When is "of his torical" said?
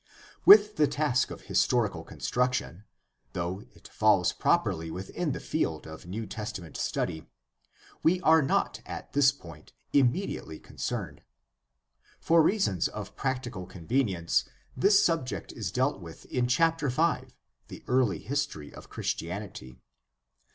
1.29-2.03